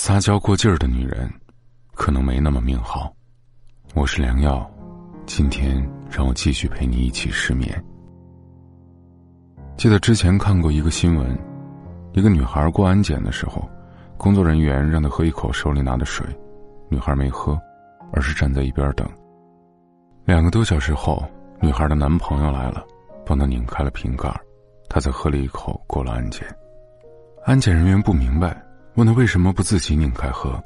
[0.00, 1.28] 撒娇过劲儿的女人，
[1.92, 3.12] 可能没那么命好。
[3.94, 4.64] 我是良药，
[5.26, 5.76] 今天
[6.08, 7.84] 让我继续陪你一起失眠。
[9.76, 11.36] 记得之前看过一个新闻，
[12.12, 13.68] 一个女孩过安检的时候，
[14.16, 16.24] 工作人员让她喝一口手里拿的水，
[16.88, 17.60] 女孩没喝，
[18.12, 19.06] 而是站在一边等。
[20.24, 21.28] 两个多小时后，
[21.60, 22.86] 女孩的男朋友来了，
[23.26, 24.32] 帮她拧开了瓶盖，
[24.88, 26.46] 她才喝了一口过了安检。
[27.44, 28.56] 安检人员不明白。
[28.98, 30.60] 问他为什么不自己拧开喝，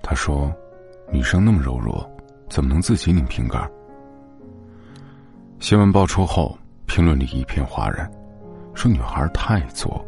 [0.00, 0.54] 他说
[1.10, 2.08] ：“女生那么柔弱，
[2.48, 3.68] 怎么能自己拧瓶盖？”
[5.58, 8.08] 新闻爆出后，评论里一片哗然，
[8.74, 10.06] 说女孩太作。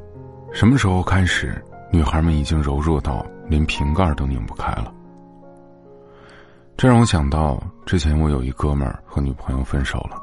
[0.53, 4.95] 什么时候开始，女孩们已经柔弱到连瓶盖都拧不开了？
[6.77, 10.17] 这让我想到，之前我有一哥们儿和女朋友分手了，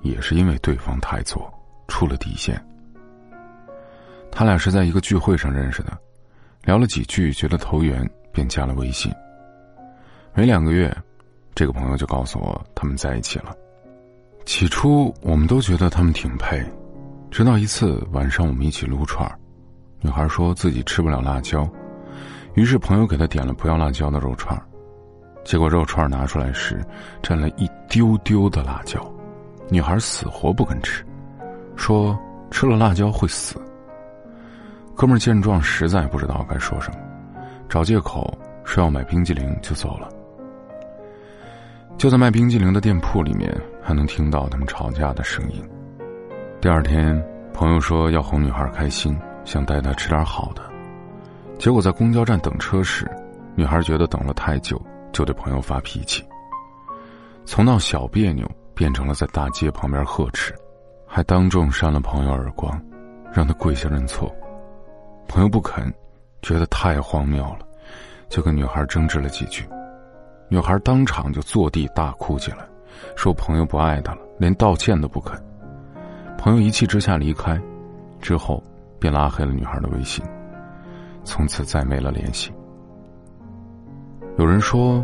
[0.00, 1.48] 也是因为对方太作，
[1.86, 2.60] 出了底线。
[4.32, 5.96] 他俩是在一个聚会上认识的。
[6.64, 9.12] 聊了几句，觉得投缘，便加了微信。
[10.32, 10.94] 没两个月，
[11.54, 13.54] 这个朋友就告诉我他们在一起了。
[14.46, 16.64] 起初我们都觉得他们挺配，
[17.30, 19.38] 直到一次晚上我们一起撸串儿
[20.00, 21.68] 女孩说自己吃不了辣椒，
[22.54, 24.62] 于是朋友给她点了不要辣椒的肉串儿
[25.44, 26.82] 结果肉串儿拿出来时，
[27.22, 29.00] 沾了一丢丢的辣椒，
[29.68, 31.04] 女孩死活不肯吃，
[31.76, 32.18] 说
[32.50, 33.60] 吃了辣椒会死。
[34.96, 36.98] 哥们见状，实在不知道该说什么，
[37.68, 40.08] 找借口说要买冰激凌就走了。
[41.98, 45.62] 就在卖冰激凌的店铺里面，还能听到他们吵架的声音。
[46.60, 47.22] 第二天，
[47.52, 50.62] 朋友说要哄女孩开心，想带她吃点好的。
[51.58, 53.10] 结果在公交站等车时，
[53.54, 54.80] 女孩觉得等了太久，
[55.12, 56.24] 就对朋友发脾气。
[57.44, 60.54] 从闹小别扭变成了在大街旁边呵斥，
[61.06, 62.80] 还当众扇了朋友耳光，
[63.32, 64.34] 让他跪下认错。
[65.26, 65.92] 朋友不肯，
[66.42, 67.58] 觉得太荒谬了，
[68.28, 69.66] 就跟女孩争执了几句，
[70.48, 72.58] 女孩当场就坐地大哭起来，
[73.16, 75.40] 说朋友不爱她了，连道歉都不肯。
[76.38, 77.60] 朋友一气之下离开，
[78.20, 78.62] 之后
[78.98, 80.24] 便拉黑了女孩的微信，
[81.24, 82.52] 从此再没了联系。
[84.36, 85.02] 有人说，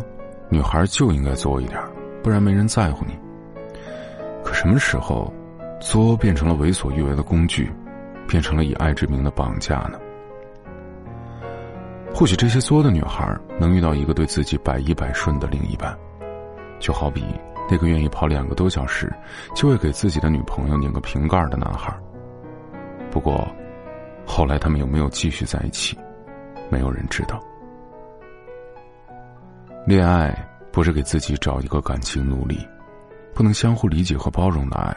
[0.49, 1.81] 女孩就应该作一点，
[2.21, 3.17] 不然没人在乎你。
[4.43, 5.33] 可什么时候，
[5.79, 7.71] 作变成了为所欲为的工具，
[8.27, 9.99] 变成了以爱之名的绑架呢？
[12.21, 15.97] 或许这些作的女孩能遇到一个对自己百依百顺的另一半，
[16.79, 17.25] 就好比
[17.67, 19.11] 那个愿意跑两个多小时
[19.55, 21.91] 就会给自己的女朋友拧个瓶盖的男孩。
[23.09, 23.43] 不过，
[24.23, 25.97] 后来他们有没有继续在一起，
[26.69, 27.41] 没有人知道。
[29.87, 30.31] 恋爱
[30.71, 32.59] 不是给自己找一个感情奴隶，
[33.33, 34.95] 不能相互理解和包容的爱，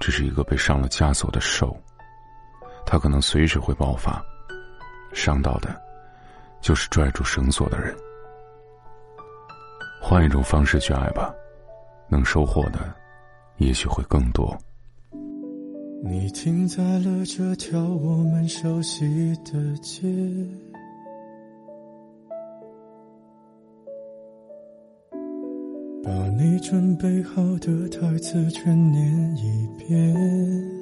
[0.00, 1.76] 只是一个被上了枷锁的兽，
[2.86, 4.24] 它可能随时会爆发，
[5.12, 5.78] 伤到的。
[6.62, 7.94] 就是拽住绳索的人。
[10.00, 11.34] 换一种方式去爱吧，
[12.08, 12.94] 能收获的
[13.58, 14.56] 也许会更多。
[16.04, 20.02] 你停在了这条我们熟悉的街，
[26.02, 30.81] 把你准备好的台词全念一遍。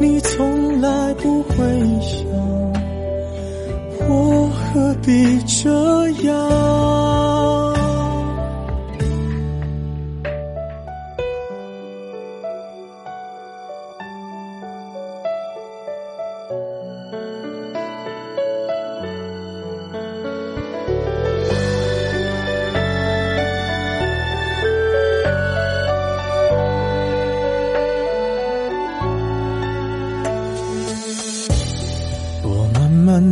[0.00, 1.54] 你从来不会
[2.00, 2.26] 想
[4.08, 5.70] 我何必这
[6.26, 6.69] 样？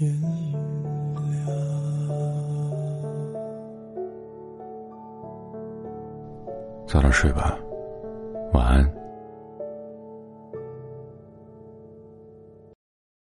[0.00, 0.32] 天亮。
[6.86, 7.58] 早点睡吧，
[8.54, 8.99] 晚安。